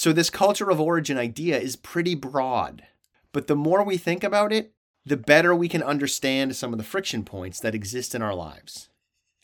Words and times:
So, 0.00 0.14
this 0.14 0.30
culture 0.30 0.70
of 0.70 0.80
origin 0.80 1.18
idea 1.18 1.58
is 1.58 1.76
pretty 1.76 2.14
broad, 2.14 2.86
but 3.32 3.48
the 3.48 3.54
more 3.54 3.84
we 3.84 3.98
think 3.98 4.24
about 4.24 4.50
it, 4.50 4.72
the 5.04 5.18
better 5.18 5.54
we 5.54 5.68
can 5.68 5.82
understand 5.82 6.56
some 6.56 6.72
of 6.72 6.78
the 6.78 6.84
friction 6.84 7.22
points 7.22 7.60
that 7.60 7.74
exist 7.74 8.14
in 8.14 8.22
our 8.22 8.34
lives. 8.34 8.88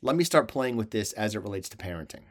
Let 0.01 0.17
me 0.17 0.25
start 0.25 0.49
playing 0.49 0.79
with 0.79 0.93
this 0.93 1.13
as 1.13 1.35
it 1.35 1.43
relates 1.43 1.69
to 1.69 1.77
parenting. 1.77 2.23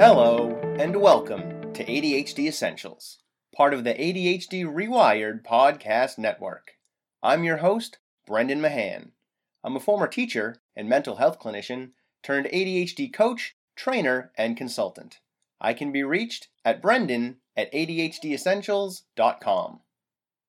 Hello, 0.00 0.58
and 0.80 1.00
welcome 1.00 1.72
to 1.74 1.84
ADHD 1.84 2.48
Essentials, 2.48 3.18
part 3.54 3.72
of 3.72 3.84
the 3.84 3.94
ADHD 3.94 4.64
Rewired 4.64 5.44
podcast 5.44 6.18
network. 6.18 6.72
I'm 7.22 7.44
your 7.44 7.58
host, 7.58 7.98
Brendan 8.26 8.60
Mahan. 8.60 9.12
I'm 9.62 9.76
a 9.76 9.80
former 9.80 10.08
teacher 10.08 10.56
and 10.74 10.88
mental 10.88 11.18
health 11.18 11.38
clinician 11.38 11.90
turned 12.24 12.46
ADHD 12.46 13.12
coach, 13.12 13.54
trainer, 13.76 14.32
and 14.36 14.56
consultant. 14.56 15.20
I 15.60 15.74
can 15.74 15.92
be 15.92 16.02
reached 16.02 16.48
at 16.64 16.82
brendan 16.82 17.36
at 17.56 17.72
ADHDessentials.com. 17.72 19.80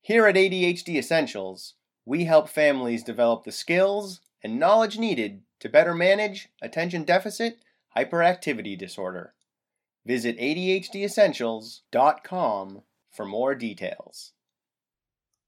Here 0.02 0.26
at 0.26 0.36
ADHD 0.36 0.98
Essentials, 0.98 1.76
we 2.06 2.26
help 2.26 2.50
families 2.50 3.04
develop 3.04 3.44
the 3.44 3.52
skills 3.52 4.22
and 4.44 4.60
knowledge 4.60 4.98
needed 4.98 5.44
to 5.60 5.70
better 5.70 5.94
manage 5.94 6.50
attention 6.62 7.04
deficit 7.04 7.60
hyperactivity 7.96 8.76
disorder. 8.78 9.34
Visit 10.06 10.38
ADHDessentials.com 10.38 12.82
for 13.12 13.26
more 13.26 13.56
details. 13.56 14.34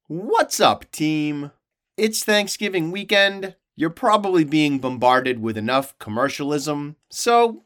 What's 0.08 0.60
up, 0.60 0.92
team? 0.92 1.52
It's 1.98 2.24
Thanksgiving 2.24 2.90
weekend, 2.92 3.56
you're 3.78 3.92
probably 3.92 4.44
being 4.44 4.80
bombarded 4.80 5.40
with 5.40 5.56
enough 5.56 5.98
commercialism, 6.00 6.96
so 7.10 7.64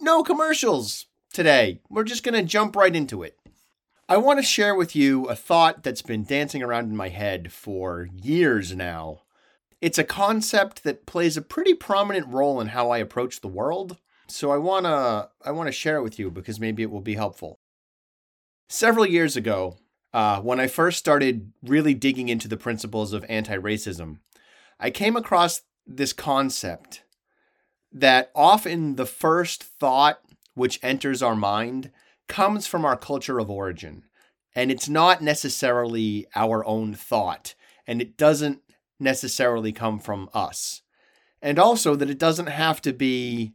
no 0.00 0.22
commercials 0.22 1.06
today. 1.32 1.80
We're 1.90 2.04
just 2.04 2.22
going 2.22 2.40
to 2.40 2.48
jump 2.48 2.76
right 2.76 2.94
into 2.94 3.24
it. 3.24 3.36
I 4.08 4.16
want 4.16 4.38
to 4.38 4.44
share 4.44 4.76
with 4.76 4.94
you 4.94 5.26
a 5.26 5.34
thought 5.34 5.82
that's 5.82 6.02
been 6.02 6.24
dancing 6.24 6.62
around 6.62 6.84
in 6.84 6.96
my 6.96 7.08
head 7.08 7.52
for 7.52 8.08
years 8.22 8.74
now. 8.74 9.22
It's 9.80 9.98
a 9.98 10.04
concept 10.04 10.84
that 10.84 11.04
plays 11.04 11.36
a 11.36 11.42
pretty 11.42 11.74
prominent 11.74 12.28
role 12.28 12.60
in 12.60 12.68
how 12.68 12.90
I 12.90 12.98
approach 12.98 13.40
the 13.40 13.48
world, 13.48 13.96
so 14.28 14.52
I 14.52 14.56
want 14.56 14.86
to 14.86 15.30
I 15.44 15.50
want 15.50 15.66
to 15.66 15.72
share 15.72 15.96
it 15.96 16.02
with 16.02 16.18
you 16.18 16.30
because 16.30 16.60
maybe 16.60 16.84
it 16.84 16.90
will 16.90 17.00
be 17.00 17.14
helpful. 17.14 17.58
Several 18.68 19.06
years 19.06 19.36
ago, 19.36 19.78
uh, 20.12 20.40
when 20.40 20.60
I 20.60 20.68
first 20.68 20.98
started 20.98 21.52
really 21.62 21.94
digging 21.94 22.28
into 22.28 22.46
the 22.46 22.56
principles 22.56 23.12
of 23.12 23.24
anti-racism, 23.28 24.18
I 24.82 24.90
came 24.90 25.14
across 25.14 25.60
this 25.86 26.14
concept 26.14 27.04
that 27.92 28.30
often 28.34 28.96
the 28.96 29.06
first 29.06 29.62
thought 29.62 30.20
which 30.54 30.80
enters 30.82 31.22
our 31.22 31.36
mind 31.36 31.90
comes 32.28 32.66
from 32.66 32.84
our 32.84 32.96
culture 32.96 33.38
of 33.38 33.50
origin. 33.50 34.04
And 34.54 34.70
it's 34.70 34.88
not 34.88 35.22
necessarily 35.22 36.26
our 36.34 36.64
own 36.64 36.94
thought, 36.94 37.54
and 37.86 38.00
it 38.00 38.16
doesn't 38.16 38.60
necessarily 38.98 39.70
come 39.72 40.00
from 40.00 40.28
us. 40.34 40.82
And 41.40 41.58
also 41.58 41.94
that 41.94 42.10
it 42.10 42.18
doesn't 42.18 42.48
have 42.48 42.80
to 42.82 42.92
be 42.92 43.52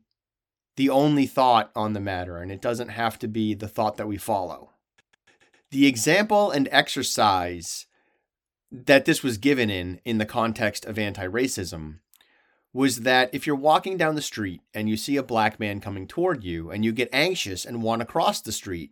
the 0.78 0.90
only 0.90 1.26
thought 1.26 1.72
on 1.76 1.94
the 1.94 2.00
matter, 2.00 2.38
and 2.38 2.52
it 2.52 2.62
doesn't 2.62 2.90
have 2.90 3.20
to 3.20 3.28
be 3.28 3.54
the 3.54 3.68
thought 3.68 3.98
that 3.98 4.08
we 4.08 4.18
follow. 4.18 4.72
The 5.72 5.88
example 5.88 6.52
and 6.52 6.70
exercise 6.72 7.88
that 8.86 9.06
this 9.06 9.24
was 9.24 9.38
given 9.38 9.70
in 9.70 10.00
in 10.06 10.18
the 10.18 10.26
context 10.26 10.86
of 10.86 11.00
anti-racism 11.00 12.00
was 12.74 13.02
that 13.02 13.30
if 13.34 13.48
you're 13.48 13.56
walking 13.56 13.96
down 13.96 14.16
the 14.16 14.22
street 14.22 14.62
and 14.74 14.90
you 14.90 14.98
see 14.98 15.16
a 15.16 15.24
black 15.24 15.60
man 15.60 15.80
coming 15.80 16.06
toward 16.06 16.44
you 16.44 16.70
and 16.70 16.84
you 16.84 16.92
get 16.92 17.10
anxious 17.14 17.64
and 17.64 17.82
want 17.82 18.02
to 18.02 18.06
cross 18.06 18.42
the 18.42 18.52
street 18.52 18.92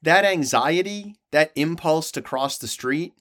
that 0.00 0.24
anxiety 0.24 1.16
that 1.32 1.52
impulse 1.54 2.10
to 2.10 2.22
cross 2.22 2.56
the 2.56 2.68
street 2.68 3.12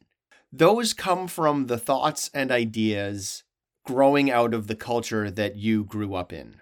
those 0.51 0.93
come 0.93 1.27
from 1.27 1.67
the 1.67 1.77
thoughts 1.77 2.29
and 2.33 2.51
ideas 2.51 3.43
growing 3.85 4.29
out 4.29 4.53
of 4.53 4.67
the 4.67 4.75
culture 4.75 5.31
that 5.31 5.55
you 5.55 5.83
grew 5.83 6.13
up 6.13 6.33
in. 6.33 6.61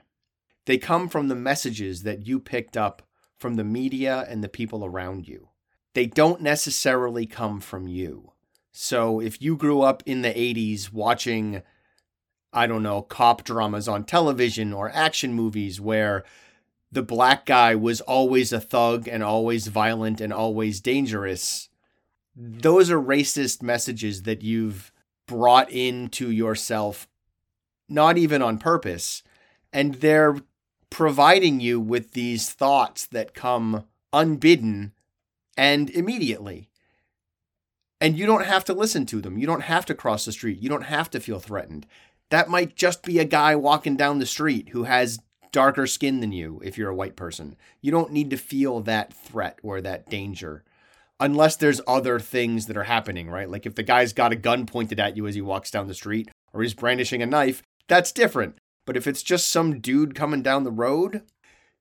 They 0.65 0.77
come 0.77 1.09
from 1.09 1.27
the 1.27 1.35
messages 1.35 2.03
that 2.03 2.25
you 2.27 2.39
picked 2.39 2.77
up 2.77 3.01
from 3.37 3.55
the 3.55 3.63
media 3.63 4.25
and 4.29 4.43
the 4.43 4.49
people 4.49 4.85
around 4.85 5.27
you. 5.27 5.49
They 5.93 6.05
don't 6.05 6.41
necessarily 6.41 7.25
come 7.25 7.59
from 7.59 7.87
you 7.87 8.31
so 8.77 9.21
if 9.21 9.41
you 9.41 9.55
grew 9.55 9.83
up 9.83 10.03
in 10.05 10.21
the 10.21 10.33
80s 10.33 10.91
watching, 10.91 11.61
I 12.51 12.67
don't 12.67 12.83
know, 12.83 13.03
cop 13.03 13.45
dramas 13.45 13.87
on 13.87 14.03
television 14.03 14.73
or 14.73 14.91
action 14.93 15.33
movies 15.33 15.79
where 15.79 16.25
the 16.91 17.01
black 17.01 17.45
guy 17.45 17.73
was 17.73 18.01
always 18.01 18.51
a 18.51 18.59
thug 18.59 19.07
and 19.07 19.23
always 19.23 19.67
violent 19.67 20.19
and 20.19 20.33
always 20.33 20.81
dangerous, 20.81 21.69
those 22.35 22.91
are 22.91 22.99
racist 22.99 23.63
messages 23.63 24.23
that 24.23 24.41
you've 24.41 24.91
brought 25.25 25.71
into 25.71 26.29
yourself, 26.29 27.07
not 27.87 28.17
even 28.17 28.41
on 28.41 28.57
purpose. 28.57 29.23
And 29.71 29.95
they're 29.95 30.35
providing 30.89 31.61
you 31.61 31.79
with 31.79 32.11
these 32.11 32.51
thoughts 32.51 33.05
that 33.05 33.33
come 33.33 33.85
unbidden 34.11 34.91
and 35.55 35.89
immediately. 35.91 36.67
And 38.01 38.17
you 38.17 38.25
don't 38.25 38.45
have 38.45 38.65
to 38.65 38.73
listen 38.73 39.05
to 39.07 39.21
them. 39.21 39.37
You 39.37 39.47
don't 39.47 39.61
have 39.61 39.85
to 39.85 39.95
cross 39.95 40.25
the 40.25 40.31
street. 40.31 40.61
You 40.61 40.69
don't 40.69 40.83
have 40.83 41.09
to 41.11 41.19
feel 41.19 41.39
threatened. 41.39 41.87
That 42.29 42.49
might 42.49 42.75
just 42.75 43.03
be 43.03 43.19
a 43.19 43.25
guy 43.25 43.55
walking 43.55 43.95
down 43.95 44.19
the 44.19 44.25
street 44.25 44.69
who 44.69 44.83
has 44.83 45.19
darker 45.51 45.87
skin 45.87 46.19
than 46.19 46.31
you 46.31 46.61
if 46.63 46.77
you're 46.77 46.89
a 46.89 46.95
white 46.95 47.15
person. 47.15 47.55
You 47.81 47.91
don't 47.91 48.11
need 48.11 48.29
to 48.31 48.37
feel 48.37 48.81
that 48.81 49.13
threat 49.13 49.59
or 49.63 49.79
that 49.81 50.09
danger 50.09 50.63
unless 51.19 51.55
there's 51.55 51.81
other 51.87 52.19
things 52.19 52.65
that 52.65 52.77
are 52.77 52.83
happening, 52.83 53.29
right? 53.29 53.49
Like 53.49 53.65
if 53.65 53.75
the 53.75 53.83
guy's 53.83 54.13
got 54.13 54.31
a 54.31 54.35
gun 54.35 54.65
pointed 54.65 54.99
at 54.99 55.15
you 55.15 55.27
as 55.27 55.35
he 55.35 55.41
walks 55.41 55.71
down 55.71 55.87
the 55.87 55.93
street 55.93 56.29
or 56.53 56.61
he's 56.61 56.73
brandishing 56.73 57.21
a 57.21 57.25
knife, 57.25 57.63
that's 57.87 58.11
different. 58.11 58.57
But 58.85 58.97
if 58.97 59.07
it's 59.07 59.23
just 59.23 59.49
some 59.49 59.79
dude 59.79 60.15
coming 60.15 60.41
down 60.41 60.63
the 60.63 60.71
road, 60.71 61.23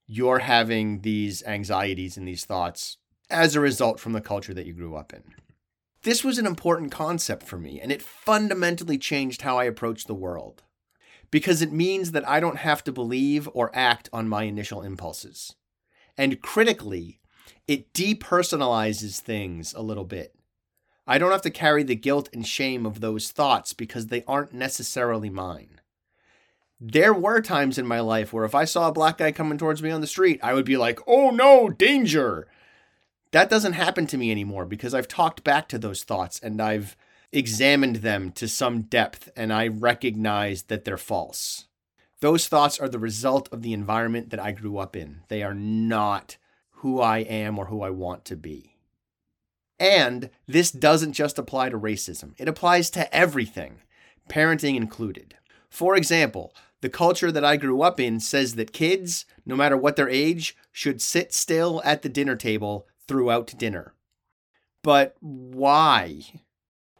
you're 0.06 0.40
having 0.40 1.00
these 1.00 1.42
anxieties 1.44 2.16
and 2.16 2.28
these 2.28 2.44
thoughts 2.44 2.98
as 3.30 3.56
a 3.56 3.60
result 3.60 3.98
from 3.98 4.12
the 4.12 4.20
culture 4.20 4.54
that 4.54 4.66
you 4.66 4.72
grew 4.72 4.94
up 4.96 5.12
in. 5.12 5.22
This 6.04 6.22
was 6.22 6.36
an 6.36 6.46
important 6.46 6.92
concept 6.92 7.44
for 7.44 7.56
me, 7.58 7.80
and 7.80 7.90
it 7.90 8.02
fundamentally 8.02 8.98
changed 8.98 9.40
how 9.40 9.58
I 9.58 9.64
approach 9.64 10.04
the 10.04 10.14
world. 10.14 10.62
Because 11.30 11.62
it 11.62 11.72
means 11.72 12.12
that 12.12 12.28
I 12.28 12.40
don't 12.40 12.58
have 12.58 12.84
to 12.84 12.92
believe 12.92 13.48
or 13.54 13.74
act 13.74 14.10
on 14.12 14.28
my 14.28 14.44
initial 14.44 14.82
impulses. 14.82 15.56
And 16.16 16.42
critically, 16.42 17.20
it 17.66 17.94
depersonalizes 17.94 19.18
things 19.18 19.72
a 19.72 19.80
little 19.80 20.04
bit. 20.04 20.34
I 21.06 21.16
don't 21.16 21.32
have 21.32 21.42
to 21.42 21.50
carry 21.50 21.82
the 21.82 21.96
guilt 21.96 22.28
and 22.34 22.46
shame 22.46 22.84
of 22.84 23.00
those 23.00 23.30
thoughts 23.30 23.72
because 23.72 24.08
they 24.08 24.24
aren't 24.28 24.52
necessarily 24.52 25.30
mine. 25.30 25.80
There 26.78 27.14
were 27.14 27.40
times 27.40 27.78
in 27.78 27.86
my 27.86 28.00
life 28.00 28.30
where 28.30 28.44
if 28.44 28.54
I 28.54 28.66
saw 28.66 28.88
a 28.88 28.92
black 28.92 29.18
guy 29.18 29.32
coming 29.32 29.56
towards 29.56 29.82
me 29.82 29.90
on 29.90 30.02
the 30.02 30.06
street, 30.06 30.38
I 30.42 30.52
would 30.52 30.66
be 30.66 30.76
like, 30.76 31.00
oh 31.06 31.30
no, 31.30 31.70
danger. 31.70 32.46
That 33.34 33.50
doesn't 33.50 33.72
happen 33.72 34.06
to 34.06 34.16
me 34.16 34.30
anymore 34.30 34.64
because 34.64 34.94
I've 34.94 35.08
talked 35.08 35.42
back 35.42 35.66
to 35.70 35.76
those 35.76 36.04
thoughts 36.04 36.38
and 36.38 36.62
I've 36.62 36.96
examined 37.32 37.96
them 37.96 38.30
to 38.30 38.46
some 38.46 38.82
depth 38.82 39.28
and 39.34 39.52
I 39.52 39.66
recognize 39.66 40.62
that 40.62 40.84
they're 40.84 40.96
false. 40.96 41.64
Those 42.20 42.46
thoughts 42.46 42.78
are 42.78 42.88
the 42.88 43.00
result 43.00 43.48
of 43.52 43.62
the 43.62 43.72
environment 43.72 44.30
that 44.30 44.38
I 44.38 44.52
grew 44.52 44.78
up 44.78 44.94
in. 44.94 45.22
They 45.26 45.42
are 45.42 45.52
not 45.52 46.36
who 46.74 47.00
I 47.00 47.18
am 47.18 47.58
or 47.58 47.66
who 47.66 47.82
I 47.82 47.90
want 47.90 48.24
to 48.26 48.36
be. 48.36 48.76
And 49.80 50.30
this 50.46 50.70
doesn't 50.70 51.14
just 51.14 51.36
apply 51.36 51.70
to 51.70 51.76
racism, 51.76 52.34
it 52.38 52.46
applies 52.46 52.88
to 52.90 53.12
everything, 53.12 53.80
parenting 54.28 54.76
included. 54.76 55.34
For 55.68 55.96
example, 55.96 56.54
the 56.82 56.88
culture 56.88 57.32
that 57.32 57.44
I 57.44 57.56
grew 57.56 57.82
up 57.82 57.98
in 57.98 58.20
says 58.20 58.54
that 58.54 58.72
kids, 58.72 59.26
no 59.44 59.56
matter 59.56 59.76
what 59.76 59.96
their 59.96 60.08
age, 60.08 60.56
should 60.70 61.02
sit 61.02 61.34
still 61.34 61.82
at 61.84 62.02
the 62.02 62.08
dinner 62.08 62.36
table 62.36 62.86
throughout 63.06 63.54
dinner. 63.58 63.94
But 64.82 65.16
why? 65.20 66.22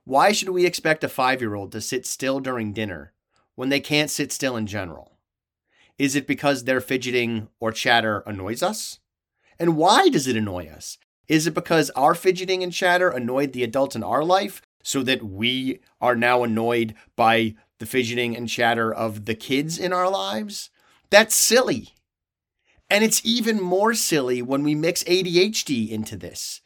Why 0.04 0.32
should 0.32 0.50
we 0.50 0.66
expect 0.66 1.04
a 1.04 1.08
five 1.08 1.40
year 1.40 1.54
old 1.54 1.72
to 1.72 1.80
sit 1.80 2.06
still 2.06 2.40
during 2.40 2.72
dinner 2.72 3.12
when 3.54 3.68
they 3.68 3.80
can't 3.80 4.10
sit 4.10 4.32
still 4.32 4.56
in 4.56 4.66
general? 4.66 5.18
Is 5.98 6.16
it 6.16 6.26
because 6.26 6.64
their 6.64 6.80
fidgeting 6.80 7.48
or 7.60 7.72
chatter 7.72 8.22
annoys 8.26 8.62
us? 8.62 8.98
And 9.58 9.76
why 9.76 10.08
does 10.08 10.26
it 10.26 10.36
annoy 10.36 10.66
us? 10.66 10.98
Is 11.28 11.46
it 11.46 11.54
because 11.54 11.90
our 11.90 12.14
fidgeting 12.14 12.62
and 12.62 12.72
chatter 12.72 13.08
annoyed 13.08 13.52
the 13.52 13.62
adults 13.62 13.96
in 13.96 14.02
our 14.02 14.24
life 14.24 14.60
so 14.82 15.02
that 15.04 15.22
we 15.22 15.80
are 16.00 16.16
now 16.16 16.42
annoyed 16.42 16.94
by 17.16 17.54
the 17.78 17.86
fidgeting 17.86 18.36
and 18.36 18.48
chatter 18.48 18.92
of 18.92 19.24
the 19.24 19.34
kids 19.34 19.78
in 19.78 19.92
our 19.92 20.10
lives? 20.10 20.70
That's 21.10 21.34
silly. 21.34 21.93
And 22.94 23.02
it's 23.02 23.20
even 23.24 23.60
more 23.60 23.92
silly 23.92 24.40
when 24.40 24.62
we 24.62 24.76
mix 24.76 25.02
ADHD 25.02 25.90
into 25.90 26.16
this. 26.16 26.60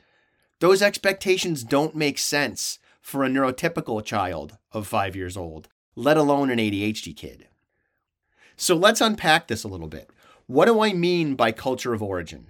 Those 0.61 0.83
expectations 0.83 1.65
don't 1.65 1.97
make 1.97 2.19
sense 2.19 2.79
for 3.01 3.25
a 3.25 3.31
neurotypical 3.31 4.05
child 4.05 4.59
of 4.71 4.87
five 4.87 5.17
years 5.17 5.39
old, 5.39 5.69
let 5.97 6.19
alone 6.19 6.51
an 6.51 6.59
ADHD 6.59 7.17
kid. 7.17 7.49
So 8.59 8.77
let's 8.77 9.01
unpack 9.01 9.49
this 9.49 9.65
a 9.65 9.69
little 9.69 9.89
bit. 9.89 10.11
What 10.47 10.67
do 10.67 10.83
I 10.83 10.93
mean 10.93 11.35
by 11.35 11.51
culture 11.51 11.95
of 11.95 12.03
origin? 12.03 12.49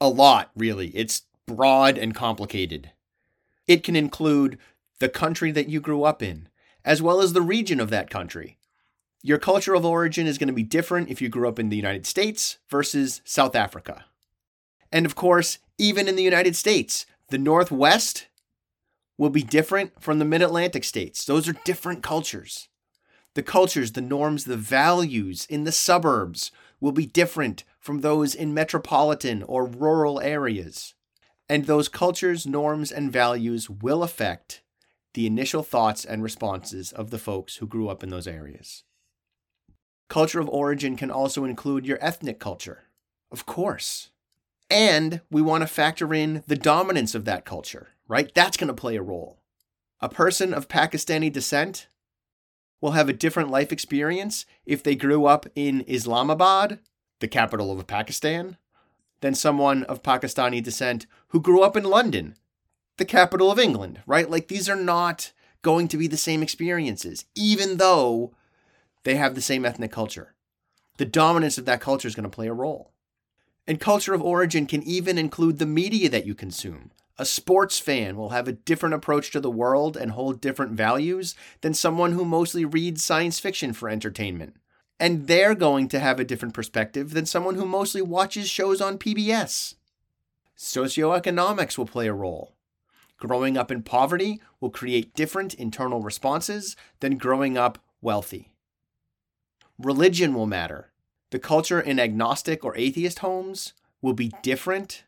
A 0.00 0.08
lot, 0.08 0.52
really. 0.54 0.90
It's 0.90 1.22
broad 1.48 1.98
and 1.98 2.14
complicated. 2.14 2.92
It 3.66 3.82
can 3.82 3.96
include 3.96 4.56
the 5.00 5.08
country 5.08 5.50
that 5.50 5.68
you 5.68 5.80
grew 5.80 6.04
up 6.04 6.22
in, 6.22 6.48
as 6.84 7.02
well 7.02 7.20
as 7.20 7.32
the 7.32 7.42
region 7.42 7.80
of 7.80 7.90
that 7.90 8.08
country. 8.08 8.56
Your 9.24 9.38
culture 9.38 9.74
of 9.74 9.84
origin 9.84 10.26
is 10.26 10.36
going 10.36 10.48
to 10.48 10.52
be 10.52 10.64
different 10.64 11.08
if 11.08 11.22
you 11.22 11.28
grew 11.28 11.48
up 11.48 11.60
in 11.60 11.68
the 11.68 11.76
United 11.76 12.06
States 12.06 12.58
versus 12.68 13.20
South 13.24 13.54
Africa. 13.54 14.06
And 14.90 15.06
of 15.06 15.14
course, 15.14 15.58
even 15.78 16.08
in 16.08 16.16
the 16.16 16.24
United 16.24 16.56
States, 16.56 17.06
the 17.28 17.38
Northwest 17.38 18.26
will 19.16 19.30
be 19.30 19.44
different 19.44 20.02
from 20.02 20.18
the 20.18 20.24
Mid 20.24 20.42
Atlantic 20.42 20.82
states. 20.82 21.24
Those 21.24 21.48
are 21.48 21.56
different 21.64 22.02
cultures. 22.02 22.68
The 23.34 23.44
cultures, 23.44 23.92
the 23.92 24.00
norms, 24.00 24.44
the 24.44 24.56
values 24.56 25.46
in 25.48 25.62
the 25.62 25.72
suburbs 25.72 26.50
will 26.80 26.92
be 26.92 27.06
different 27.06 27.62
from 27.78 28.00
those 28.00 28.34
in 28.34 28.52
metropolitan 28.52 29.44
or 29.44 29.64
rural 29.64 30.20
areas. 30.20 30.94
And 31.48 31.66
those 31.66 31.88
cultures, 31.88 32.44
norms, 32.44 32.90
and 32.90 33.12
values 33.12 33.70
will 33.70 34.02
affect 34.02 34.62
the 35.14 35.26
initial 35.26 35.62
thoughts 35.62 36.04
and 36.04 36.22
responses 36.22 36.90
of 36.90 37.10
the 37.10 37.18
folks 37.18 37.56
who 37.56 37.66
grew 37.66 37.88
up 37.88 38.02
in 38.02 38.10
those 38.10 38.26
areas. 38.26 38.82
Culture 40.12 40.40
of 40.40 40.48
origin 40.50 40.94
can 40.94 41.10
also 41.10 41.46
include 41.46 41.86
your 41.86 41.96
ethnic 42.02 42.38
culture, 42.38 42.82
of 43.30 43.46
course. 43.46 44.10
And 44.68 45.22
we 45.30 45.40
want 45.40 45.62
to 45.62 45.66
factor 45.66 46.12
in 46.12 46.42
the 46.46 46.54
dominance 46.54 47.14
of 47.14 47.24
that 47.24 47.46
culture, 47.46 47.88
right? 48.06 48.30
That's 48.34 48.58
going 48.58 48.68
to 48.68 48.74
play 48.74 48.96
a 48.96 49.02
role. 49.02 49.38
A 50.02 50.10
person 50.10 50.52
of 50.52 50.68
Pakistani 50.68 51.32
descent 51.32 51.86
will 52.82 52.90
have 52.90 53.08
a 53.08 53.14
different 53.14 53.48
life 53.48 53.72
experience 53.72 54.44
if 54.66 54.82
they 54.82 54.94
grew 54.94 55.24
up 55.24 55.46
in 55.54 55.82
Islamabad, 55.88 56.80
the 57.20 57.26
capital 57.26 57.72
of 57.72 57.86
Pakistan, 57.86 58.58
than 59.22 59.34
someone 59.34 59.82
of 59.84 60.02
Pakistani 60.02 60.62
descent 60.62 61.06
who 61.28 61.40
grew 61.40 61.62
up 61.62 61.74
in 61.74 61.84
London, 61.84 62.36
the 62.98 63.06
capital 63.06 63.50
of 63.50 63.58
England, 63.58 64.02
right? 64.06 64.28
Like 64.28 64.48
these 64.48 64.68
are 64.68 64.76
not 64.76 65.32
going 65.62 65.88
to 65.88 65.96
be 65.96 66.06
the 66.06 66.18
same 66.18 66.42
experiences, 66.42 67.24
even 67.34 67.78
though 67.78 68.34
they 69.04 69.16
have 69.16 69.34
the 69.34 69.40
same 69.40 69.64
ethnic 69.64 69.92
culture. 69.92 70.34
The 70.98 71.04
dominance 71.04 71.58
of 71.58 71.64
that 71.64 71.80
culture 71.80 72.08
is 72.08 72.14
going 72.14 72.24
to 72.24 72.30
play 72.30 72.48
a 72.48 72.52
role. 72.52 72.92
And 73.66 73.80
culture 73.80 74.14
of 74.14 74.22
origin 74.22 74.66
can 74.66 74.82
even 74.82 75.18
include 75.18 75.58
the 75.58 75.66
media 75.66 76.08
that 76.08 76.26
you 76.26 76.34
consume. 76.34 76.90
A 77.18 77.24
sports 77.24 77.78
fan 77.78 78.16
will 78.16 78.30
have 78.30 78.48
a 78.48 78.52
different 78.52 78.94
approach 78.94 79.30
to 79.30 79.40
the 79.40 79.50
world 79.50 79.96
and 79.96 80.12
hold 80.12 80.40
different 80.40 80.72
values 80.72 81.34
than 81.60 81.74
someone 81.74 82.12
who 82.12 82.24
mostly 82.24 82.64
reads 82.64 83.04
science 83.04 83.38
fiction 83.38 83.72
for 83.72 83.88
entertainment. 83.88 84.56
And 84.98 85.26
they're 85.26 85.54
going 85.54 85.88
to 85.88 86.00
have 86.00 86.18
a 86.18 86.24
different 86.24 86.54
perspective 86.54 87.10
than 87.12 87.26
someone 87.26 87.56
who 87.56 87.66
mostly 87.66 88.02
watches 88.02 88.48
shows 88.48 88.80
on 88.80 88.98
PBS. 88.98 89.74
Socioeconomics 90.56 91.76
will 91.76 91.86
play 91.86 92.06
a 92.06 92.14
role. 92.14 92.54
Growing 93.18 93.56
up 93.56 93.70
in 93.70 93.82
poverty 93.82 94.40
will 94.60 94.70
create 94.70 95.14
different 95.14 95.54
internal 95.54 96.00
responses 96.00 96.76
than 97.00 97.18
growing 97.18 97.56
up 97.56 97.78
wealthy. 98.00 98.51
Religion 99.78 100.34
will 100.34 100.46
matter. 100.46 100.90
The 101.30 101.38
culture 101.38 101.80
in 101.80 101.98
agnostic 101.98 102.64
or 102.64 102.76
atheist 102.76 103.20
homes 103.20 103.72
will 104.00 104.12
be 104.12 104.32
different 104.42 105.04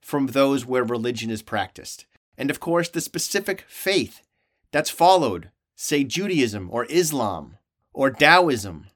from 0.00 0.28
those 0.28 0.64
where 0.66 0.84
religion 0.84 1.30
is 1.30 1.42
practiced. 1.42 2.06
And 2.36 2.50
of 2.50 2.60
course, 2.60 2.88
the 2.88 3.00
specific 3.00 3.64
faith 3.68 4.22
that's 4.70 4.90
followed, 4.90 5.50
say 5.76 6.04
Judaism 6.04 6.68
or 6.72 6.86
Islam 6.86 7.58
or 7.92 8.10
Taoism, 8.10 8.86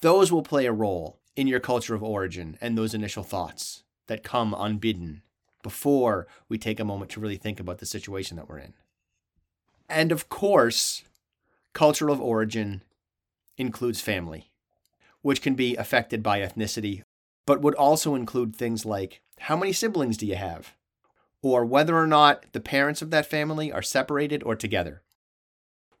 those 0.00 0.32
will 0.32 0.42
play 0.42 0.66
a 0.66 0.72
role 0.72 1.18
in 1.36 1.46
your 1.46 1.60
culture 1.60 1.94
of 1.94 2.02
origin 2.02 2.56
and 2.60 2.76
those 2.76 2.94
initial 2.94 3.22
thoughts 3.22 3.84
that 4.06 4.24
come 4.24 4.54
unbidden 4.58 5.22
before 5.62 6.26
we 6.48 6.58
take 6.58 6.80
a 6.80 6.84
moment 6.84 7.10
to 7.12 7.20
really 7.20 7.36
think 7.36 7.60
about 7.60 7.78
the 7.78 7.86
situation 7.86 8.36
that 8.36 8.48
we're 8.48 8.58
in. 8.58 8.72
And 9.88 10.10
of 10.10 10.28
course, 10.28 11.04
culture 11.72 12.08
of 12.08 12.20
origin 12.20 12.82
includes 13.60 14.00
family, 14.00 14.50
which 15.22 15.42
can 15.42 15.54
be 15.54 15.76
affected 15.76 16.22
by 16.22 16.40
ethnicity, 16.40 17.02
but 17.46 17.60
would 17.60 17.74
also 17.74 18.14
include 18.14 18.56
things 18.56 18.84
like 18.84 19.20
how 19.40 19.56
many 19.56 19.72
siblings 19.72 20.16
do 20.16 20.26
you 20.26 20.36
have? 20.36 20.74
Or 21.42 21.64
whether 21.64 21.96
or 21.96 22.06
not 22.06 22.44
the 22.52 22.60
parents 22.60 23.02
of 23.02 23.10
that 23.10 23.26
family 23.26 23.72
are 23.72 23.82
separated 23.82 24.42
or 24.42 24.56
together. 24.56 25.02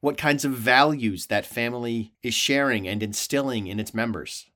What 0.00 0.16
kinds 0.16 0.44
of 0.44 0.52
values 0.52 1.26
that 1.26 1.46
family 1.46 2.12
is 2.22 2.34
sharing 2.34 2.88
and 2.88 3.02
instilling 3.02 3.66
in 3.66 3.78
its 3.78 3.94
members. 3.94 4.46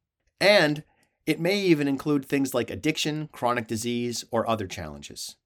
And 0.40 0.82
it 1.26 1.40
may 1.40 1.58
even 1.60 1.88
include 1.88 2.26
things 2.26 2.54
like 2.54 2.70
addiction, 2.70 3.28
chronic 3.32 3.66
disease, 3.66 4.24
or 4.30 4.48
other 4.48 4.66
challenges. 4.66 5.36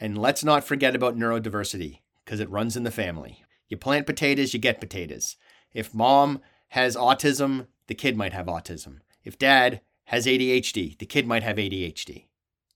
And 0.00 0.18
let's 0.18 0.42
not 0.42 0.64
forget 0.64 0.94
about 0.96 1.16
neurodiversity, 1.16 2.00
because 2.24 2.40
it 2.40 2.50
runs 2.50 2.76
in 2.76 2.82
the 2.82 2.90
family. 2.90 3.44
You 3.68 3.76
plant 3.76 4.06
potatoes, 4.06 4.54
you 4.54 4.60
get 4.60 4.80
potatoes. 4.80 5.36
If 5.72 5.94
mom 5.94 6.40
has 6.74 6.96
autism, 6.96 7.68
the 7.86 7.94
kid 7.94 8.16
might 8.16 8.32
have 8.32 8.46
autism. 8.46 8.98
If 9.22 9.38
dad 9.38 9.80
has 10.06 10.26
ADHD, 10.26 10.98
the 10.98 11.06
kid 11.06 11.24
might 11.24 11.44
have 11.44 11.56
ADHD. 11.56 12.24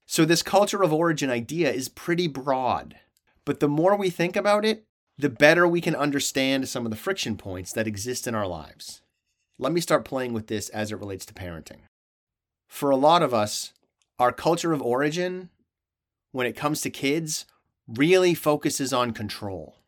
So, 0.07 0.25
this 0.25 0.41
culture 0.41 0.85
of 0.85 0.93
origin 0.93 1.31
idea 1.31 1.73
is 1.73 1.89
pretty 1.89 2.29
broad. 2.29 2.95
But 3.45 3.59
the 3.59 3.67
more 3.67 3.97
we 3.97 4.09
think 4.09 4.37
about 4.37 4.65
it, 4.65 4.85
the 5.19 5.29
better 5.29 5.67
we 5.67 5.81
can 5.81 5.97
understand 5.97 6.69
some 6.69 6.87
of 6.87 6.91
the 6.91 6.97
friction 6.97 7.37
points 7.37 7.73
that 7.73 7.89
exist 7.89 8.29
in 8.29 8.37
our 8.37 8.47
lives. 8.47 9.03
Let 9.59 9.73
me 9.73 9.81
start 9.81 10.05
playing 10.05 10.33
with 10.33 10.47
this 10.47 10.69
as 10.69 10.93
it 10.93 11.01
relates 11.01 11.27
to 11.27 11.35
parenting. 11.35 11.81
For 12.69 12.91
a 12.91 12.97
lot 12.97 13.25
of 13.25 13.35
us, 13.35 13.73
our 14.21 14.31
culture 14.31 14.73
of 14.73 14.81
origin, 14.81 15.51
when 16.31 16.47
it 16.47 16.55
comes 16.55 16.83
to 16.83 16.91
kids, 16.91 17.47
really 17.89 18.33
focuses 18.33 18.93
on 18.93 19.11
control, 19.11 19.81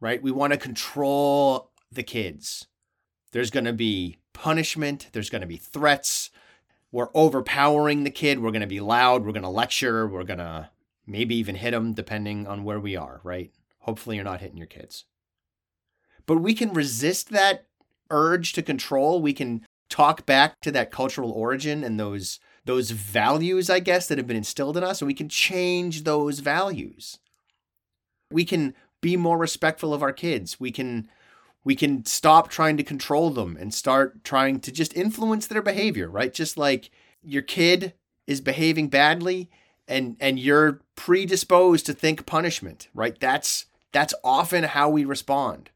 right? 0.00 0.22
We 0.22 0.30
want 0.30 0.52
to 0.52 0.56
control 0.56 1.72
the 1.90 2.04
kids. 2.04 2.68
There's 3.32 3.50
going 3.50 3.64
to 3.64 3.72
be 3.72 4.18
punishment, 4.32 5.08
there's 5.12 5.30
going 5.30 5.40
to 5.40 5.46
be 5.46 5.56
threats. 5.56 6.30
We're 6.92 7.08
overpowering 7.14 8.04
the 8.04 8.10
kid. 8.10 8.38
We're 8.38 8.52
going 8.52 8.60
to 8.60 8.66
be 8.66 8.80
loud. 8.80 9.24
We're 9.24 9.32
going 9.32 9.42
to 9.42 9.48
lecture. 9.48 10.06
We're 10.06 10.24
going 10.24 10.38
to 10.38 10.70
maybe 11.06 11.34
even 11.36 11.56
hit 11.56 11.72
them, 11.72 11.92
depending 11.92 12.46
on 12.46 12.64
where 12.64 12.80
we 12.80 12.96
are, 12.96 13.20
right? 13.22 13.50
Hopefully, 13.80 14.16
you're 14.16 14.24
not 14.24 14.40
hitting 14.40 14.56
your 14.56 14.66
kids. 14.66 15.04
But 16.26 16.38
we 16.38 16.54
can 16.54 16.72
resist 16.72 17.30
that 17.30 17.66
urge 18.10 18.52
to 18.54 18.62
control. 18.62 19.20
We 19.20 19.32
can 19.32 19.66
talk 19.88 20.26
back 20.26 20.60
to 20.60 20.70
that 20.72 20.90
cultural 20.90 21.30
origin 21.30 21.84
and 21.84 21.98
those 21.98 22.40
those 22.64 22.90
values, 22.90 23.70
I 23.70 23.78
guess, 23.78 24.08
that 24.08 24.18
have 24.18 24.26
been 24.26 24.36
instilled 24.36 24.76
in 24.76 24.82
us, 24.82 25.00
and 25.00 25.06
we 25.06 25.14
can 25.14 25.28
change 25.28 26.02
those 26.02 26.40
values. 26.40 27.20
We 28.30 28.44
can 28.44 28.74
be 29.00 29.16
more 29.16 29.38
respectful 29.38 29.94
of 29.94 30.02
our 30.02 30.12
kids. 30.12 30.58
We 30.58 30.72
can 30.72 31.08
we 31.66 31.74
can 31.74 32.04
stop 32.04 32.48
trying 32.48 32.76
to 32.76 32.84
control 32.84 33.30
them 33.30 33.56
and 33.58 33.74
start 33.74 34.22
trying 34.22 34.60
to 34.60 34.70
just 34.70 34.96
influence 34.96 35.48
their 35.48 35.60
behavior, 35.60 36.08
right? 36.08 36.32
Just 36.32 36.56
like 36.56 36.90
your 37.24 37.42
kid 37.42 37.92
is 38.24 38.40
behaving 38.40 38.86
badly 38.86 39.50
and 39.88 40.16
and 40.20 40.38
you're 40.38 40.80
predisposed 40.94 41.84
to 41.86 41.92
think 41.92 42.24
punishment, 42.24 42.86
right? 42.94 43.18
That's 43.18 43.66
that's 43.90 44.14
often 44.22 44.62
how 44.62 44.88
we 44.88 45.04
respond. 45.04 45.70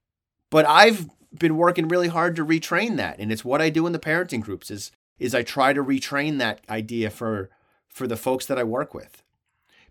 But 0.48 0.64
I've 0.64 1.10
been 1.36 1.56
working 1.56 1.88
really 1.88 2.06
hard 2.06 2.36
to 2.36 2.46
retrain 2.46 2.96
that 2.98 3.18
and 3.18 3.32
it's 3.32 3.44
what 3.44 3.60
I 3.60 3.68
do 3.68 3.84
in 3.88 3.92
the 3.92 3.98
parenting 3.98 4.42
groups 4.42 4.70
is 4.70 4.92
is 5.18 5.34
I 5.34 5.42
try 5.42 5.72
to 5.72 5.82
retrain 5.82 6.38
that 6.38 6.60
idea 6.70 7.10
for 7.10 7.50
for 7.88 8.06
the 8.06 8.16
folks 8.16 8.46
that 8.46 8.60
I 8.60 8.62
work 8.62 8.94
with. 8.94 9.24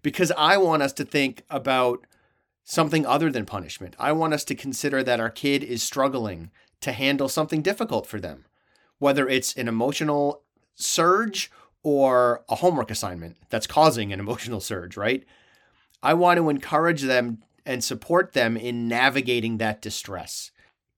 Because 0.01 0.31
I 0.37 0.55
want 0.55 0.81
us 0.81 0.93
to 0.93 1.03
think 1.03 1.43
about 1.49 2.05
something 2.69 3.03
other 3.03 3.31
than 3.31 3.47
punishment. 3.47 3.95
I 3.97 4.11
want 4.11 4.35
us 4.35 4.43
to 4.43 4.53
consider 4.53 5.01
that 5.01 5.19
our 5.19 5.31
kid 5.31 5.63
is 5.63 5.81
struggling 5.81 6.51
to 6.81 6.91
handle 6.91 7.27
something 7.27 7.63
difficult 7.63 8.05
for 8.05 8.19
them, 8.19 8.45
whether 8.99 9.27
it's 9.27 9.55
an 9.55 9.67
emotional 9.67 10.43
surge 10.75 11.51
or 11.81 12.43
a 12.47 12.57
homework 12.57 12.91
assignment 12.91 13.37
that's 13.49 13.65
causing 13.65 14.13
an 14.13 14.19
emotional 14.19 14.59
surge, 14.59 14.95
right? 14.95 15.25
I 16.03 16.13
want 16.13 16.37
to 16.37 16.49
encourage 16.49 17.01
them 17.01 17.39
and 17.65 17.83
support 17.83 18.33
them 18.33 18.55
in 18.55 18.87
navigating 18.87 19.57
that 19.57 19.81
distress, 19.81 20.51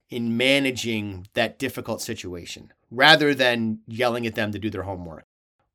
in 0.09 0.35
managing 0.35 1.27
that 1.35 1.57
difficult 1.57 2.01
situation, 2.01 2.73
rather 2.91 3.33
than 3.33 3.79
yelling 3.87 4.27
at 4.27 4.35
them 4.35 4.51
to 4.51 4.59
do 4.59 4.69
their 4.69 4.83
homework 4.83 5.25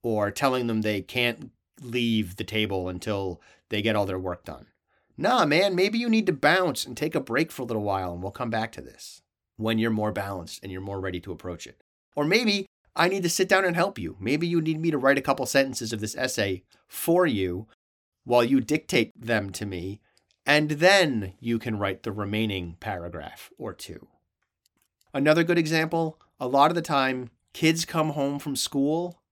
or 0.03 0.31
telling 0.31 0.67
them 0.67 0.83
they 0.83 1.01
can't 1.01 1.53
leave 1.81 2.37
the 2.37 2.45
table 2.45 2.91
until 2.91 3.41
they 3.71 3.81
get 3.81 3.97
all 3.97 4.05
their 4.05 4.19
work 4.19 4.45
done. 4.45 4.67
Nah, 5.19 5.47
man, 5.47 5.75
maybe 5.75 5.99
you 5.99 6.09
need 6.09 6.27
to 6.27 6.33
bounce 6.33 6.85
and 6.85 6.97
take 6.97 7.15
a 7.15 7.21
break 7.21 7.51
for 7.51 7.63
a 7.63 7.65
little 7.65 7.83
while, 7.83 8.13
and 8.13 8.23
we'll 8.23 8.33
come 8.33 8.51
back 8.51 8.73
to 8.73 8.83
this 8.83 9.23
when 9.57 9.79
you're 9.79 9.91
more 9.91 10.13
balanced 10.13 10.61
and 10.63 10.71
you're 10.71 10.81
more 10.81 11.01
ready 11.01 11.21
to 11.21 11.33
approach 11.33 11.67
it. 11.67 11.81
Or 12.15 12.25
maybe 12.25 12.67
I 12.95 13.09
need 13.09 13.23
to 13.23 13.31
sit 13.31 13.49
down 13.49 13.65
and 13.65 13.75
help 13.75 13.99
you. 13.99 14.17
Maybe 14.21 14.47
you 14.47 14.61
need 14.61 14.81
me 14.81 14.91
to 14.91 14.99
write 14.99 15.19
a 15.19 15.23
couple 15.23 15.47
sentences 15.47 15.93
of 15.93 16.01
this 16.01 16.17
essay 16.17 16.65
for 16.87 17.27
you 17.27 17.67
while 18.25 18.45
you 18.45 18.61
dictate 18.61 19.13
them 19.19 19.51
to 19.53 19.65
me, 19.65 20.01
and 20.45 20.71
then 20.73 21.33
you 21.41 21.59
can 21.59 21.79
write 21.79 22.03
the 22.03 22.13
remaining 22.13 22.77
paragraph 22.81 23.51
or 23.57 23.73
two. 23.73 24.09
Another 25.15 25.45
good 25.45 25.59
example 25.59 26.19
a 26.39 26.47
lot 26.47 26.71
of 26.71 26.75
the 26.75 26.83
time, 26.83 27.31
kids 27.55 27.87
come 27.87 28.11
home 28.11 28.39
from 28.39 28.55
school 28.55 29.23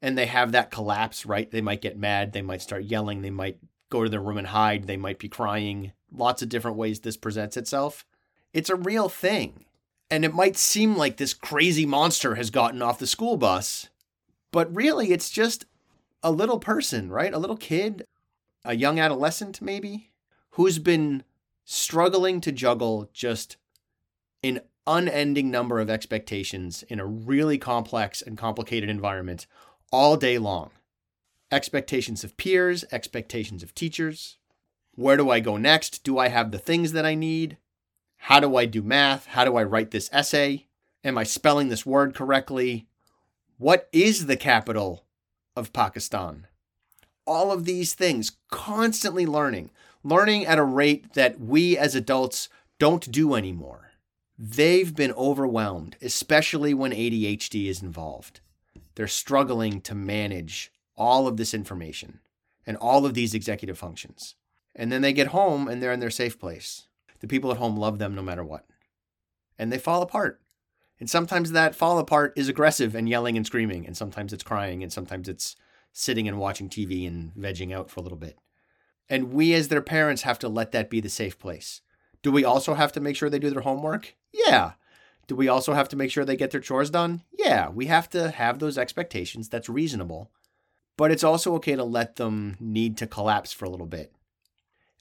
and 0.00 0.16
they 0.16 0.26
have 0.26 0.52
that 0.52 0.70
collapse, 0.70 1.26
right? 1.26 1.50
They 1.50 1.60
might 1.60 1.82
get 1.82 1.98
mad, 1.98 2.32
they 2.32 2.42
might 2.42 2.62
start 2.62 2.84
yelling, 2.84 3.20
they 3.20 3.30
might 3.30 3.58
go 3.94 4.04
to 4.04 4.10
their 4.10 4.20
room 4.20 4.38
and 4.38 4.48
hide, 4.48 4.86
they 4.86 4.96
might 4.96 5.18
be 5.18 5.28
crying. 5.28 5.92
Lots 6.12 6.42
of 6.42 6.48
different 6.48 6.76
ways 6.76 7.00
this 7.00 7.16
presents 7.16 7.56
itself. 7.56 8.04
It's 8.52 8.70
a 8.70 8.76
real 8.76 9.08
thing. 9.08 9.64
And 10.10 10.24
it 10.24 10.34
might 10.34 10.56
seem 10.56 10.96
like 10.96 11.16
this 11.16 11.32
crazy 11.32 11.86
monster 11.86 12.34
has 12.34 12.50
gotten 12.50 12.82
off 12.82 12.98
the 12.98 13.06
school 13.06 13.36
bus, 13.36 13.88
but 14.52 14.74
really 14.74 15.12
it's 15.12 15.30
just 15.30 15.64
a 16.22 16.30
little 16.30 16.58
person, 16.58 17.10
right? 17.10 17.32
A 17.32 17.38
little 17.38 17.56
kid, 17.56 18.04
a 18.64 18.74
young 18.74 18.98
adolescent 18.98 19.62
maybe, 19.62 20.10
who's 20.50 20.78
been 20.78 21.24
struggling 21.64 22.40
to 22.40 22.52
juggle 22.52 23.08
just 23.12 23.56
an 24.42 24.60
unending 24.86 25.50
number 25.50 25.80
of 25.80 25.88
expectations 25.88 26.82
in 26.84 27.00
a 27.00 27.06
really 27.06 27.58
complex 27.58 28.20
and 28.20 28.36
complicated 28.36 28.90
environment 28.90 29.46
all 29.90 30.16
day 30.16 30.36
long. 30.38 30.70
Expectations 31.54 32.24
of 32.24 32.36
peers, 32.36 32.84
expectations 32.90 33.62
of 33.62 33.76
teachers. 33.76 34.38
Where 34.96 35.16
do 35.16 35.30
I 35.30 35.38
go 35.38 35.56
next? 35.56 36.02
Do 36.02 36.18
I 36.18 36.26
have 36.26 36.50
the 36.50 36.58
things 36.58 36.90
that 36.90 37.06
I 37.06 37.14
need? 37.14 37.58
How 38.16 38.40
do 38.40 38.56
I 38.56 38.66
do 38.66 38.82
math? 38.82 39.26
How 39.26 39.44
do 39.44 39.56
I 39.56 39.62
write 39.62 39.92
this 39.92 40.10
essay? 40.12 40.66
Am 41.04 41.16
I 41.16 41.22
spelling 41.22 41.68
this 41.68 41.86
word 41.86 42.12
correctly? 42.12 42.88
What 43.56 43.88
is 43.92 44.26
the 44.26 44.36
capital 44.36 45.04
of 45.54 45.72
Pakistan? 45.72 46.48
All 47.24 47.52
of 47.52 47.66
these 47.66 47.94
things, 47.94 48.32
constantly 48.50 49.24
learning, 49.24 49.70
learning 50.02 50.46
at 50.46 50.58
a 50.58 50.64
rate 50.64 51.12
that 51.12 51.38
we 51.38 51.78
as 51.78 51.94
adults 51.94 52.48
don't 52.80 53.12
do 53.12 53.36
anymore. 53.36 53.92
They've 54.36 54.92
been 54.92 55.12
overwhelmed, 55.12 55.94
especially 56.02 56.74
when 56.74 56.90
ADHD 56.90 57.66
is 57.66 57.80
involved. 57.80 58.40
They're 58.96 59.06
struggling 59.06 59.80
to 59.82 59.94
manage 59.94 60.72
all 60.96 61.26
of 61.26 61.36
this 61.36 61.54
information 61.54 62.20
and 62.66 62.76
all 62.76 63.06
of 63.06 63.14
these 63.14 63.34
executive 63.34 63.78
functions. 63.78 64.36
And 64.74 64.90
then 64.90 65.02
they 65.02 65.12
get 65.12 65.28
home 65.28 65.68
and 65.68 65.82
they're 65.82 65.92
in 65.92 66.00
their 66.00 66.10
safe 66.10 66.38
place. 66.38 66.88
The 67.20 67.28
people 67.28 67.50
at 67.50 67.58
home 67.58 67.76
love 67.76 67.98
them 67.98 68.14
no 68.14 68.22
matter 68.22 68.44
what. 68.44 68.66
And 69.58 69.72
they 69.72 69.78
fall 69.78 70.02
apart. 70.02 70.40
And 70.98 71.08
sometimes 71.08 71.52
that 71.52 71.74
fall 71.74 71.98
apart 71.98 72.32
is 72.36 72.48
aggressive 72.48 72.94
and 72.94 73.08
yelling 73.08 73.36
and 73.36 73.46
screaming. 73.46 73.86
And 73.86 73.96
sometimes 73.96 74.32
it's 74.32 74.42
crying. 74.42 74.82
And 74.82 74.92
sometimes 74.92 75.28
it's 75.28 75.56
sitting 75.92 76.26
and 76.26 76.38
watching 76.38 76.68
TV 76.68 77.06
and 77.06 77.32
vegging 77.34 77.72
out 77.72 77.90
for 77.90 78.00
a 78.00 78.02
little 78.02 78.18
bit. 78.18 78.38
And 79.08 79.32
we, 79.32 79.54
as 79.54 79.68
their 79.68 79.82
parents, 79.82 80.22
have 80.22 80.38
to 80.40 80.48
let 80.48 80.72
that 80.72 80.90
be 80.90 81.00
the 81.00 81.08
safe 81.08 81.38
place. 81.38 81.82
Do 82.22 82.32
we 82.32 82.44
also 82.44 82.74
have 82.74 82.90
to 82.92 83.00
make 83.00 83.16
sure 83.16 83.28
they 83.28 83.38
do 83.38 83.50
their 83.50 83.62
homework? 83.62 84.16
Yeah. 84.32 84.72
Do 85.26 85.36
we 85.36 85.48
also 85.48 85.74
have 85.74 85.88
to 85.90 85.96
make 85.96 86.10
sure 86.10 86.24
they 86.24 86.36
get 86.36 86.50
their 86.50 86.60
chores 86.60 86.90
done? 86.90 87.22
Yeah, 87.38 87.68
we 87.68 87.86
have 87.86 88.08
to 88.10 88.30
have 88.30 88.58
those 88.58 88.78
expectations. 88.78 89.48
That's 89.48 89.68
reasonable. 89.68 90.30
But 90.96 91.10
it's 91.10 91.24
also 91.24 91.54
okay 91.56 91.76
to 91.76 91.84
let 91.84 92.16
them 92.16 92.56
need 92.60 92.96
to 92.98 93.06
collapse 93.06 93.52
for 93.52 93.64
a 93.64 93.70
little 93.70 93.86
bit. 93.86 94.12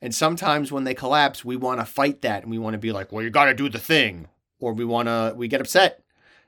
And 0.02 0.14
sometimes 0.14 0.72
when 0.72 0.84
they 0.84 0.94
collapse, 0.94 1.46
we 1.46 1.56
want 1.56 1.80
to 1.80 1.86
fight 1.86 2.22
that 2.24 2.44
and 2.44 2.52
we 2.52 2.58
want 2.58 2.74
to 2.74 2.80
be 2.80 2.92
like, 2.92 3.12
well, 3.12 3.24
you 3.24 3.30
got 3.30 3.46
to 3.46 3.54
do 3.54 3.70
the 3.70 3.80
thing. 3.80 4.28
Or 4.60 4.74
we 4.74 4.86
want 4.86 5.08
to, 5.08 5.34
we 5.36 5.48
get 5.48 5.62
upset 5.62 6.04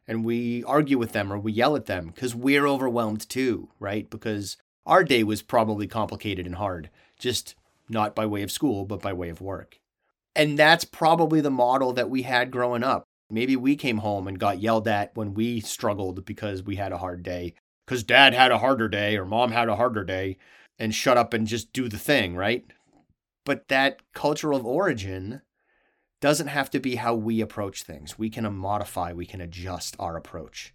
and 0.07 0.23
we 0.23 0.63
argue 0.63 0.97
with 0.97 1.11
them 1.11 1.31
or 1.31 1.37
we 1.37 1.51
yell 1.51 1.75
at 1.75 1.85
them 1.85 2.07
because 2.07 2.35
we're 2.35 2.67
overwhelmed 2.67 3.27
too, 3.29 3.69
right? 3.79 4.09
Because 4.09 4.57
our 4.85 5.03
day 5.03 5.23
was 5.23 5.41
probably 5.41 5.87
complicated 5.87 6.45
and 6.45 6.55
hard, 6.55 6.89
just 7.17 7.55
not 7.89 8.15
by 8.15 8.25
way 8.25 8.41
of 8.41 8.51
school, 8.51 8.85
but 8.85 9.01
by 9.01 9.13
way 9.13 9.29
of 9.29 9.41
work. 9.41 9.79
And 10.35 10.59
that's 10.59 10.85
probably 10.85 11.41
the 11.41 11.49
model 11.49 11.93
that 11.93 12.09
we 12.09 12.23
had 12.23 12.51
growing 12.51 12.83
up. 12.83 13.03
Maybe 13.29 13.55
we 13.55 13.75
came 13.75 13.97
home 13.99 14.27
and 14.27 14.39
got 14.39 14.61
yelled 14.61 14.87
at 14.87 15.15
when 15.15 15.33
we 15.33 15.59
struggled 15.59 16.25
because 16.25 16.61
we 16.61 16.75
had 16.75 16.91
a 16.91 16.97
hard 16.97 17.23
day, 17.23 17.55
because 17.85 18.03
dad 18.03 18.33
had 18.33 18.51
a 18.51 18.57
harder 18.57 18.87
day 18.87 19.17
or 19.17 19.25
mom 19.25 19.51
had 19.51 19.69
a 19.69 19.75
harder 19.75 20.03
day, 20.03 20.37
and 20.77 20.93
shut 20.93 21.17
up 21.17 21.33
and 21.33 21.47
just 21.47 21.71
do 21.71 21.87
the 21.87 21.97
thing, 21.97 22.35
right? 22.35 22.65
But 23.45 23.67
that 23.67 24.01
cultural 24.13 24.57
of 24.57 24.65
origin 24.65 25.41
doesn't 26.19 26.47
have 26.47 26.69
to 26.71 26.79
be 26.79 26.95
how 26.95 27.13
we 27.13 27.41
approach 27.41 27.83
things. 27.83 28.17
We 28.17 28.29
can 28.29 28.51
modify, 28.53 29.13
we 29.13 29.25
can 29.25 29.41
adjust 29.41 29.95
our 29.99 30.17
approach 30.17 30.73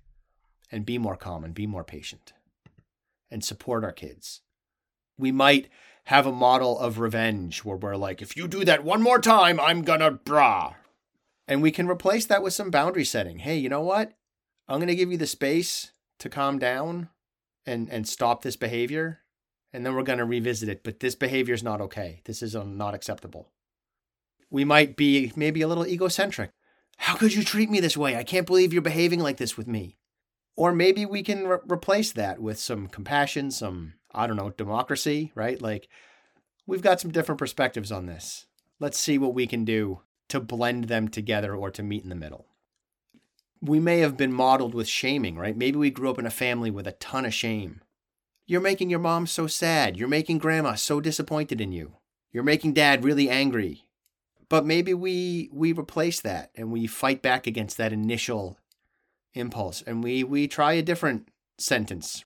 and 0.70 0.86
be 0.86 0.98
more 0.98 1.16
calm 1.16 1.44
and 1.44 1.52
be 1.52 1.66
more 1.66 1.84
patient 1.84 2.32
and 3.30 3.44
support 3.44 3.84
our 3.84 3.92
kids. 3.92 4.42
We 5.18 5.32
might 5.32 5.68
have 6.04 6.26
a 6.26 6.32
model 6.32 6.78
of 6.78 6.98
revenge 6.98 7.64
where 7.64 7.76
we're 7.76 7.96
like, 7.96 8.22
if 8.22 8.36
you 8.36 8.48
do 8.48 8.64
that 8.64 8.84
one 8.84 9.02
more 9.02 9.18
time, 9.18 9.60
I'm 9.60 9.82
gonna 9.82 10.12
brah, 10.12 10.74
and 11.46 11.60
we 11.60 11.70
can 11.70 11.88
replace 11.88 12.26
that 12.26 12.42
with 12.42 12.54
some 12.54 12.70
boundary 12.70 13.04
setting. 13.04 13.40
Hey, 13.40 13.58
you 13.58 13.68
know 13.68 13.82
what? 13.82 14.12
I'm 14.68 14.80
to 14.86 14.94
give 14.94 15.10
you 15.10 15.18
the 15.18 15.26
space 15.26 15.92
to 16.20 16.28
calm 16.28 16.58
down 16.58 17.08
and 17.66 17.88
and 17.90 18.08
stop 18.08 18.42
this 18.42 18.56
behavior 18.56 19.20
and 19.72 19.84
then 19.84 19.94
we're 19.94 20.02
going 20.02 20.18
to 20.18 20.24
revisit 20.24 20.68
it, 20.68 20.82
but 20.82 21.00
this 21.00 21.14
behavior 21.14 21.54
is 21.54 21.62
not 21.62 21.80
okay. 21.80 22.22
This 22.24 22.42
is 22.42 22.56
um, 22.56 22.76
not 22.76 22.94
acceptable. 22.94 23.50
We 24.50 24.64
might 24.64 24.96
be 24.96 25.32
maybe 25.36 25.62
a 25.62 25.68
little 25.68 25.86
egocentric. 25.86 26.50
How 26.96 27.14
could 27.14 27.32
you 27.32 27.44
treat 27.44 27.70
me 27.70 27.80
this 27.80 27.96
way? 27.96 28.16
I 28.16 28.24
can't 28.24 28.46
believe 28.46 28.72
you're 28.72 28.82
behaving 28.82 29.20
like 29.20 29.36
this 29.36 29.56
with 29.56 29.68
me. 29.68 29.96
Or 30.56 30.72
maybe 30.72 31.06
we 31.06 31.22
can 31.22 31.46
re- 31.46 31.58
replace 31.70 32.12
that 32.12 32.40
with 32.40 32.58
some 32.58 32.88
compassion, 32.88 33.50
some, 33.50 33.94
I 34.12 34.26
don't 34.26 34.36
know, 34.36 34.50
democracy, 34.50 35.30
right? 35.34 35.60
Like, 35.62 35.88
we've 36.66 36.82
got 36.82 37.00
some 37.00 37.12
different 37.12 37.38
perspectives 37.38 37.92
on 37.92 38.06
this. 38.06 38.46
Let's 38.80 38.98
see 38.98 39.18
what 39.18 39.34
we 39.34 39.46
can 39.46 39.64
do 39.64 40.00
to 40.28 40.40
blend 40.40 40.84
them 40.84 41.08
together 41.08 41.54
or 41.54 41.70
to 41.70 41.82
meet 41.82 42.02
in 42.02 42.10
the 42.10 42.16
middle. 42.16 42.46
We 43.62 43.78
may 43.80 43.98
have 43.98 44.16
been 44.16 44.32
modeled 44.32 44.74
with 44.74 44.88
shaming, 44.88 45.36
right? 45.36 45.56
Maybe 45.56 45.76
we 45.76 45.90
grew 45.90 46.10
up 46.10 46.18
in 46.18 46.26
a 46.26 46.30
family 46.30 46.70
with 46.70 46.86
a 46.86 46.92
ton 46.92 47.26
of 47.26 47.34
shame. 47.34 47.82
You're 48.46 48.60
making 48.60 48.90
your 48.90 48.98
mom 48.98 49.26
so 49.26 49.46
sad. 49.46 49.96
You're 49.96 50.08
making 50.08 50.38
grandma 50.38 50.74
so 50.74 51.00
disappointed 51.00 51.60
in 51.60 51.72
you. 51.72 51.96
You're 52.32 52.42
making 52.42 52.72
dad 52.72 53.04
really 53.04 53.28
angry. 53.28 53.84
But 54.48 54.66
maybe 54.66 54.94
we 54.94 55.48
we 55.52 55.72
replace 55.72 56.20
that 56.22 56.50
and 56.56 56.72
we 56.72 56.86
fight 56.86 57.22
back 57.22 57.46
against 57.46 57.76
that 57.76 57.92
initial 57.92 58.58
impulse 59.34 59.82
and 59.82 60.02
we 60.02 60.24
we 60.24 60.48
try 60.48 60.72
a 60.72 60.82
different 60.82 61.28
sentence. 61.58 62.24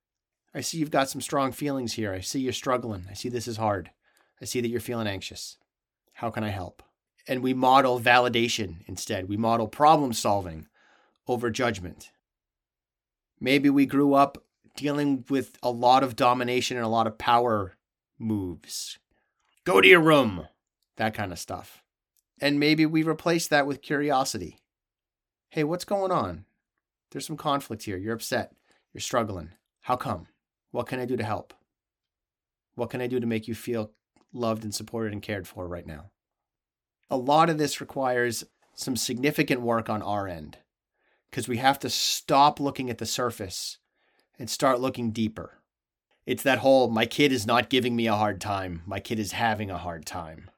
I 0.55 0.63
see 0.63 0.79
you've 0.79 0.91
got 0.91 1.11
some 1.11 1.21
strong 1.21 1.53
feelings 1.53 1.95
here. 1.95 2.15
I 2.15 2.21
see 2.21 2.41
you're 2.41 2.53
struggling. 2.53 3.07
I 3.11 3.15
see 3.15 3.29
this 3.29 3.49
is 3.49 3.59
hard. 3.59 3.91
I 4.41 4.47
see 4.47 4.61
that 4.63 4.69
you're 4.69 4.81
feeling 4.81 5.07
anxious. 5.07 5.59
How 6.15 6.31
can 6.31 6.45
I 6.45 6.51
help? 6.51 6.83
and 7.27 7.43
we 7.43 7.55
model 7.55 8.01
validation 8.01 8.77
instead. 8.87 9.29
We 9.29 9.37
model 9.37 9.69
problem 9.69 10.13
solving 10.13 10.67
over 11.27 11.51
judgment. 11.51 12.11
Maybe 13.41 13.71
we 13.71 13.87
grew 13.87 14.15
up 14.15 14.45
dealing 14.77 15.25
with 15.29 15.59
a 15.63 15.71
lot 15.71 16.03
of 16.03 16.17
domination 16.17 16.77
and 16.77 16.85
a 16.85 16.89
lot 16.89 17.07
of 17.07 17.19
power 17.19 17.77
moves. 18.19 18.99
Go 19.65 19.81
to 19.81 19.89
your 19.89 20.01
room, 20.01 20.47
that 20.97 21.15
kind 21.15 21.33
of 21.33 21.39
stuff. 21.39 21.83
And 22.41 22.61
maybe 22.61 22.85
we 22.87 23.03
replace 23.03 23.47
that 23.49 23.67
with 23.67 23.83
curiosity. 23.83 24.59
Hey, 25.51 25.65
what's 25.65 25.85
going 25.85 26.11
on? 26.11 26.45
There's 27.11 27.27
some 27.27 27.37
conflict 27.37 27.85
here. 27.85 27.97
You're 27.97 28.15
upset. 28.15 28.53
You're 28.93 29.01
struggling. 29.01 29.51
How 29.83 29.97
come? 29.97 30.27
What 30.73 30.87
can 30.87 30.99
I 30.99 31.05
do 31.05 31.17
to 31.17 31.25
help? 31.25 31.55
What 32.75 32.91
can 32.91 33.01
I 33.01 33.07
do 33.07 33.21
to 33.21 33.27
make 33.27 33.47
you 33.47 33.55
feel 33.55 33.93
loved 34.33 34.65
and 34.65 34.75
supported 34.75 35.13
and 35.13 35.23
cared 35.23 35.47
for 35.47 35.69
right 35.69 35.87
now? 35.87 36.11
a 37.11 37.17
lot 37.17 37.51
of 37.51 37.59
this 37.59 37.81
requires 37.81 38.45
some 38.75 38.97
significant 38.97 39.61
work 39.61 39.89
on 39.89 40.03
our 40.03 40.27
end 40.27 40.59
because 41.35 41.49
we 41.49 41.57
have 41.57 41.81
to 41.81 41.91
stop 41.91 42.61
looking 42.61 42.89
at 42.89 42.99
the 42.99 43.05
surface 43.05 43.79
and 44.39 44.49
start 44.49 44.79
looking 44.79 45.11
deeper. 45.11 45.59
It's 46.27 46.45
that 46.45 46.59
whole 46.59 46.89
my 46.89 47.07
kid 47.07 47.33
is 47.33 47.45
not 47.45 47.69
giving 47.69 47.97
me 47.97 48.07
a 48.07 48.15
hard 48.15 48.41
time, 48.41 48.83
my 48.87 49.01
kid 49.01 49.19
is 49.19 49.33
having 49.33 49.69
a 49.69 49.77
hard 49.77 50.07
time. 50.07 50.49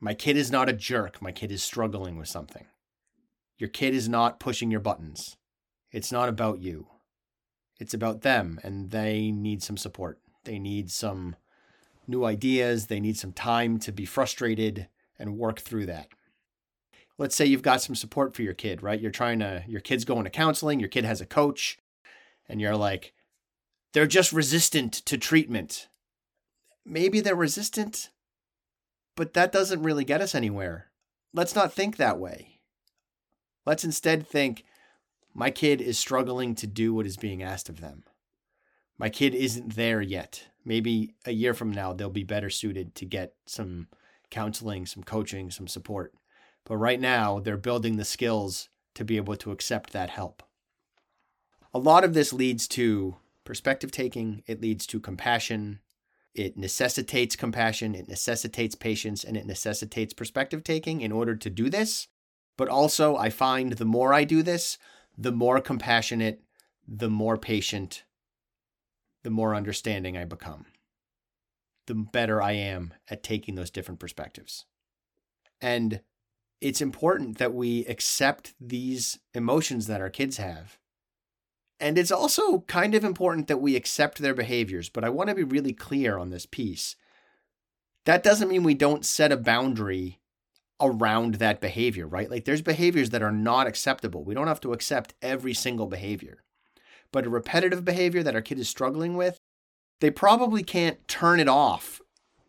My 0.00 0.14
kid 0.14 0.38
is 0.38 0.50
not 0.50 0.70
a 0.70 0.72
jerk, 0.72 1.20
my 1.20 1.30
kid 1.30 1.52
is 1.52 1.62
struggling 1.62 2.16
with 2.16 2.26
something. 2.26 2.64
Your 3.58 3.68
kid 3.68 3.92
is 3.92 4.08
not 4.08 4.40
pushing 4.40 4.70
your 4.70 4.80
buttons. 4.80 5.36
It's 5.92 6.10
not 6.10 6.30
about 6.30 6.58
you. 6.58 6.86
It's 7.78 7.92
about 7.92 8.22
them, 8.22 8.58
and 8.62 8.90
they 8.90 9.30
need 9.30 9.62
some 9.62 9.76
support. 9.76 10.20
They 10.44 10.58
need 10.58 10.90
some 10.90 11.36
new 12.06 12.24
ideas. 12.24 12.86
They 12.86 12.98
need 12.98 13.18
some 13.18 13.34
time 13.34 13.78
to 13.80 13.92
be 13.92 14.06
frustrated 14.06 14.88
and 15.18 15.36
work 15.36 15.60
through 15.60 15.84
that. 15.84 16.08
Let's 17.18 17.34
say 17.34 17.44
you've 17.46 17.62
got 17.62 17.82
some 17.82 17.96
support 17.96 18.34
for 18.34 18.42
your 18.42 18.54
kid, 18.54 18.82
right? 18.82 19.00
You're 19.00 19.10
trying 19.10 19.40
to, 19.40 19.64
your 19.66 19.80
kid's 19.80 20.04
going 20.04 20.24
to 20.24 20.30
counseling, 20.30 20.78
your 20.78 20.88
kid 20.88 21.04
has 21.04 21.20
a 21.20 21.26
coach, 21.26 21.78
and 22.48 22.60
you're 22.60 22.76
like, 22.76 23.12
they're 23.92 24.06
just 24.06 24.32
resistant 24.32 24.92
to 24.92 25.18
treatment. 25.18 25.88
Maybe 26.86 27.20
they're 27.20 27.34
resistant, 27.34 28.10
but 29.16 29.34
that 29.34 29.50
doesn't 29.50 29.82
really 29.82 30.04
get 30.04 30.20
us 30.20 30.34
anywhere. 30.34 30.86
Let's 31.34 31.54
not 31.56 31.72
think 31.72 31.96
that 31.96 32.18
way. 32.18 32.60
Let's 33.66 33.84
instead 33.84 34.26
think, 34.26 34.64
my 35.34 35.50
kid 35.50 35.80
is 35.80 35.98
struggling 35.98 36.54
to 36.56 36.66
do 36.66 36.94
what 36.94 37.06
is 37.06 37.16
being 37.16 37.42
asked 37.42 37.68
of 37.68 37.80
them. 37.80 38.04
My 38.96 39.08
kid 39.08 39.34
isn't 39.34 39.76
there 39.76 40.00
yet. 40.00 40.48
Maybe 40.64 41.14
a 41.24 41.32
year 41.32 41.54
from 41.54 41.70
now, 41.70 41.92
they'll 41.92 42.10
be 42.10 42.24
better 42.24 42.50
suited 42.50 42.94
to 42.96 43.04
get 43.04 43.34
some 43.46 43.88
counseling, 44.30 44.86
some 44.86 45.02
coaching, 45.02 45.50
some 45.50 45.68
support. 45.68 46.12
But 46.68 46.76
right 46.76 47.00
now, 47.00 47.40
they're 47.40 47.56
building 47.56 47.96
the 47.96 48.04
skills 48.04 48.68
to 48.94 49.04
be 49.04 49.16
able 49.16 49.36
to 49.36 49.50
accept 49.50 49.92
that 49.92 50.10
help. 50.10 50.42
A 51.72 51.78
lot 51.78 52.04
of 52.04 52.12
this 52.12 52.32
leads 52.32 52.68
to 52.68 53.16
perspective 53.44 53.90
taking, 53.90 54.42
it 54.46 54.60
leads 54.60 54.86
to 54.88 55.00
compassion, 55.00 55.80
it 56.34 56.58
necessitates 56.58 57.36
compassion, 57.36 57.94
it 57.94 58.06
necessitates 58.06 58.74
patience, 58.74 59.24
and 59.24 59.36
it 59.36 59.46
necessitates 59.46 60.12
perspective 60.12 60.62
taking 60.62 61.00
in 61.00 61.10
order 61.10 61.34
to 61.34 61.48
do 61.48 61.70
this. 61.70 62.08
But 62.58 62.68
also, 62.68 63.16
I 63.16 63.30
find 63.30 63.72
the 63.72 63.86
more 63.86 64.12
I 64.12 64.24
do 64.24 64.42
this, 64.42 64.76
the 65.16 65.32
more 65.32 65.60
compassionate, 65.60 66.42
the 66.86 67.08
more 67.08 67.38
patient, 67.38 68.04
the 69.22 69.30
more 69.30 69.54
understanding 69.54 70.18
I 70.18 70.24
become. 70.24 70.66
The 71.86 71.94
better 71.94 72.42
I 72.42 72.52
am 72.52 72.92
at 73.08 73.22
taking 73.22 73.54
those 73.54 73.70
different 73.70 74.00
perspectives. 74.00 74.66
And 75.62 76.00
it's 76.60 76.80
important 76.80 77.38
that 77.38 77.54
we 77.54 77.84
accept 77.86 78.54
these 78.60 79.18
emotions 79.34 79.86
that 79.86 80.00
our 80.00 80.10
kids 80.10 80.38
have. 80.38 80.78
And 81.80 81.96
it's 81.96 82.10
also 82.10 82.60
kind 82.62 82.94
of 82.94 83.04
important 83.04 83.46
that 83.46 83.60
we 83.60 83.76
accept 83.76 84.18
their 84.18 84.34
behaviors, 84.34 84.88
but 84.88 85.04
I 85.04 85.10
want 85.10 85.28
to 85.28 85.36
be 85.36 85.44
really 85.44 85.72
clear 85.72 86.18
on 86.18 86.30
this 86.30 86.46
piece. 86.46 86.96
That 88.04 88.22
doesn't 88.22 88.48
mean 88.48 88.64
we 88.64 88.74
don't 88.74 89.04
set 89.04 89.30
a 89.30 89.36
boundary 89.36 90.18
around 90.80 91.36
that 91.36 91.60
behavior, 91.60 92.06
right? 92.06 92.30
Like 92.30 92.44
there's 92.44 92.62
behaviors 92.62 93.10
that 93.10 93.22
are 93.22 93.32
not 93.32 93.66
acceptable. 93.66 94.24
We 94.24 94.34
don't 94.34 94.46
have 94.48 94.60
to 94.60 94.72
accept 94.72 95.14
every 95.22 95.54
single 95.54 95.86
behavior. 95.86 96.42
But 97.12 97.26
a 97.26 97.30
repetitive 97.30 97.84
behavior 97.84 98.22
that 98.22 98.34
our 98.34 98.42
kid 98.42 98.58
is 98.58 98.68
struggling 98.68 99.16
with, 99.16 99.38
they 100.00 100.10
probably 100.10 100.62
can't 100.62 101.06
turn 101.08 101.40
it 101.40 101.48
off 101.48 101.97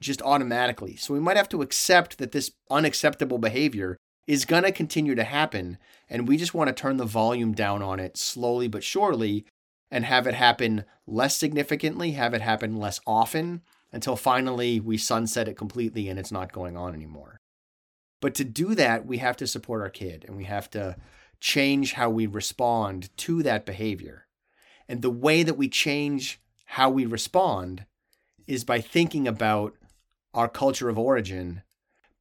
just 0.01 0.22
automatically. 0.22 0.96
So 0.96 1.13
we 1.13 1.20
might 1.20 1.38
have 1.38 1.50
to 1.50 1.62
accept 1.62 2.18
that 2.18 2.32
this 2.32 2.51
unacceptable 2.70 3.38
behavior 3.38 3.98
is 4.27 4.46
going 4.46 4.63
to 4.63 4.72
continue 4.72 5.15
to 5.15 5.24
happen. 5.24 5.77
And 6.10 6.27
we 6.27 6.38
just 6.38 6.53
want 6.53 6.68
to 6.68 6.74
turn 6.74 6.98
the 6.98 7.06
volume 7.06 7.53
down 7.53 7.82
on 7.82 8.00
it 8.00 8.18
slowly 8.18 8.68
but 8.68 8.84
surely 8.84 9.46
and 9.91 10.06
have 10.06 10.27
it 10.27 10.36
happen 10.36 10.86
less 11.08 11.36
significantly, 11.36 12.12
have 12.12 12.34
it 12.34 12.41
happen 12.41 12.77
less 12.77 13.00
often 13.08 13.62
until 13.91 14.15
finally 14.15 14.79
we 14.79 14.98
sunset 14.98 15.48
it 15.48 15.58
completely 15.58 16.08
and 16.08 16.20
it's 16.20 16.32
not 16.32 16.51
going 16.51 16.77
on 16.77 16.94
anymore. 16.94 17.39
But 18.22 18.36
to 18.36 18.44
do 18.44 18.75
that, 18.75 19.06
we 19.06 19.18
have 19.18 19.38
to 19.38 19.48
support 19.48 19.82
our 19.82 19.89
kid 19.89 20.25
and 20.27 20.38
we 20.38 20.44
have 20.44 20.70
to 20.72 20.98
change 21.39 21.94
how 21.94 22.10
we 22.10 22.27
respond 22.27 23.15
to 23.18 23.41
that 23.44 23.65
behavior. 23.65 24.27
And 24.88 25.01
the 25.01 25.10
way 25.10 25.44
that 25.44 25.58
we 25.58 25.70
change 25.70 26.39
how 26.65 26.89
we 26.89 27.06
respond 27.06 27.86
is 28.46 28.63
by 28.63 28.82
thinking 28.82 29.27
about 29.27 29.75
our 30.33 30.48
culture 30.48 30.89
of 30.89 30.98
origin, 30.98 31.63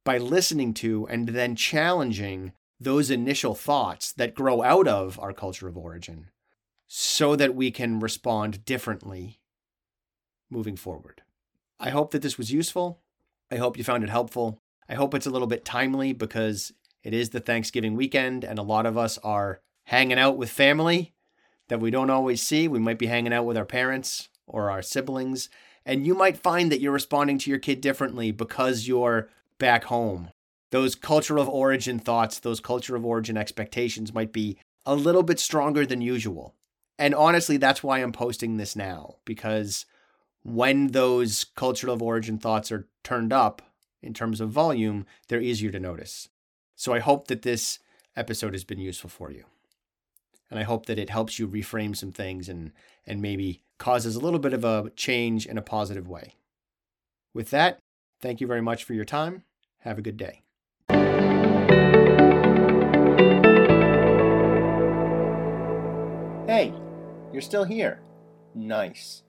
by 0.03 0.17
listening 0.17 0.73
to 0.73 1.07
and 1.07 1.29
then 1.29 1.55
challenging 1.55 2.53
those 2.79 3.11
initial 3.11 3.53
thoughts 3.53 4.11
that 4.13 4.33
grow 4.33 4.63
out 4.63 4.87
of 4.87 5.19
our 5.19 5.33
culture 5.33 5.67
of 5.67 5.77
origin 5.77 6.29
so 6.87 7.35
that 7.35 7.53
we 7.53 7.69
can 7.69 7.99
respond 7.99 8.65
differently 8.65 9.39
moving 10.49 10.75
forward. 10.75 11.21
I 11.79 11.91
hope 11.91 12.11
that 12.11 12.21
this 12.21 12.37
was 12.37 12.51
useful. 12.51 12.99
I 13.51 13.57
hope 13.57 13.77
you 13.77 13.83
found 13.83 14.03
it 14.03 14.09
helpful. 14.09 14.59
I 14.87 14.95
hope 14.95 15.13
it's 15.13 15.27
a 15.27 15.29
little 15.29 15.47
bit 15.47 15.63
timely 15.65 16.13
because 16.13 16.73
it 17.03 17.13
is 17.13 17.29
the 17.29 17.39
Thanksgiving 17.39 17.95
weekend 17.95 18.43
and 18.43 18.57
a 18.57 18.63
lot 18.63 18.85
of 18.85 18.97
us 18.97 19.17
are 19.19 19.61
hanging 19.83 20.17
out 20.17 20.37
with 20.37 20.49
family 20.49 21.13
that 21.67 21.79
we 21.79 21.91
don't 21.91 22.09
always 22.09 22.41
see. 22.41 22.67
We 22.67 22.79
might 22.79 22.99
be 22.99 23.07
hanging 23.07 23.33
out 23.33 23.45
with 23.45 23.57
our 23.57 23.65
parents 23.65 24.29
or 24.47 24.71
our 24.71 24.81
siblings. 24.81 25.49
And 25.89 26.05
you 26.05 26.13
might 26.13 26.37
find 26.37 26.71
that 26.71 26.81
you're 26.81 26.91
responding 26.91 27.39
to 27.39 27.49
your 27.49 27.57
kid 27.57 27.81
differently 27.81 28.29
because 28.29 28.87
you're 28.87 29.27
back 29.57 29.85
home. 29.85 30.29
Those 30.69 30.93
culture 30.93 31.39
of 31.39 31.49
origin 31.49 31.97
thoughts, 31.97 32.37
those 32.37 32.59
culture 32.59 32.95
of 32.95 33.03
origin 33.03 33.35
expectations 33.35 34.13
might 34.13 34.31
be 34.31 34.59
a 34.85 34.93
little 34.93 35.23
bit 35.23 35.39
stronger 35.39 35.87
than 35.87 35.99
usual. 35.99 36.53
And 36.99 37.15
honestly, 37.15 37.57
that's 37.57 37.81
why 37.81 37.97
I'm 37.97 38.11
posting 38.11 38.57
this 38.57 38.75
now 38.75 39.15
because 39.25 39.87
when 40.43 40.89
those 40.89 41.43
culture 41.55 41.89
of 41.89 42.03
origin 42.03 42.37
thoughts 42.37 42.71
are 42.71 42.87
turned 43.03 43.33
up, 43.33 43.63
in 44.03 44.13
terms 44.13 44.39
of 44.39 44.51
volume, 44.51 45.07
they're 45.27 45.41
easier 45.41 45.71
to 45.71 45.79
notice. 45.79 46.29
So 46.75 46.93
I 46.93 46.99
hope 46.99 47.29
that 47.29 47.41
this 47.41 47.79
episode 48.15 48.53
has 48.53 48.63
been 48.63 48.79
useful 48.79 49.09
for 49.09 49.31
you. 49.31 49.45
And 50.51 50.59
I 50.59 50.63
hope 50.63 50.85
that 50.85 50.99
it 50.99 51.09
helps 51.09 51.39
you 51.39 51.47
reframe 51.47 51.95
some 51.95 52.11
things 52.11 52.47
and, 52.47 52.73
and 53.07 53.23
maybe 53.23 53.63
causes 53.79 54.15
a 54.15 54.19
little 54.19 54.39
bit 54.39 54.53
of 54.53 54.63
a 54.63 54.91
change 54.95 55.47
in 55.47 55.57
a 55.57 55.63
positive 55.63 56.07
way. 56.07 56.35
With 57.33 57.49
that, 57.49 57.79
thank 58.21 58.39
you 58.39 58.47
very 58.47 58.61
much 58.61 58.83
for 58.83 58.93
your 58.93 59.05
time. 59.05 59.43
Have 59.79 59.97
a 59.97 60.03
good 60.03 60.17
day. 60.17 60.43
Hey, 66.47 66.73
you're 67.31 67.41
still 67.41 67.63
here. 67.63 68.01
Nice. 68.53 69.23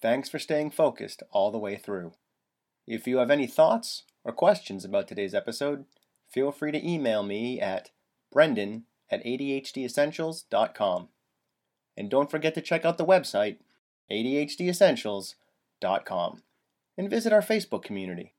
Thanks 0.00 0.28
for 0.28 0.38
staying 0.38 0.70
focused 0.70 1.22
all 1.30 1.50
the 1.50 1.58
way 1.58 1.76
through. 1.76 2.12
If 2.86 3.06
you 3.06 3.18
have 3.18 3.30
any 3.30 3.46
thoughts 3.46 4.04
or 4.24 4.32
questions 4.32 4.84
about 4.84 5.06
today's 5.06 5.34
episode, 5.34 5.84
feel 6.30 6.50
free 6.50 6.72
to 6.72 6.88
email 6.88 7.22
me 7.22 7.60
at 7.60 7.90
brendan 8.32 8.84
at 9.10 9.24
adhdessentials.com. 9.24 11.08
And 11.96 12.10
don't 12.10 12.30
forget 12.30 12.54
to 12.54 12.60
check 12.62 12.84
out 12.84 12.96
the 12.96 13.04
website, 13.04 13.58
adhdessentials.com, 14.12 16.42
and 16.98 17.10
visit 17.10 17.32
our 17.32 17.40
Facebook 17.40 17.82
community. 17.82 18.34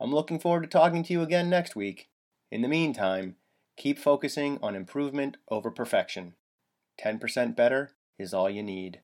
I'm 0.00 0.14
looking 0.14 0.38
forward 0.38 0.62
to 0.62 0.68
talking 0.68 1.02
to 1.02 1.12
you 1.12 1.22
again 1.22 1.50
next 1.50 1.74
week. 1.74 2.08
In 2.50 2.62
the 2.62 2.68
meantime, 2.68 3.36
keep 3.76 3.98
focusing 3.98 4.58
on 4.62 4.76
improvement 4.76 5.36
over 5.50 5.70
perfection. 5.70 6.34
10% 7.02 7.56
better 7.56 7.90
is 8.18 8.32
all 8.32 8.48
you 8.48 8.62
need. 8.62 9.00